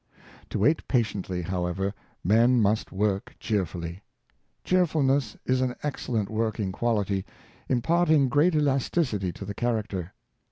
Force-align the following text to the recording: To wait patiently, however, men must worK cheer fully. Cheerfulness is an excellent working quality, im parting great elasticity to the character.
To 0.49 0.57
wait 0.57 0.87
patiently, 0.87 1.43
however, 1.43 1.93
men 2.23 2.59
must 2.59 2.91
worK 2.91 3.35
cheer 3.39 3.67
fully. 3.67 4.01
Cheerfulness 4.63 5.37
is 5.45 5.61
an 5.61 5.75
excellent 5.83 6.27
working 6.27 6.71
quality, 6.71 7.23
im 7.69 7.83
parting 7.83 8.27
great 8.27 8.55
elasticity 8.55 9.31
to 9.31 9.45
the 9.45 9.53
character. 9.53 10.15